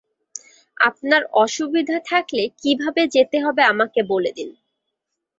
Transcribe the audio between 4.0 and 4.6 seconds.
বলে দিন।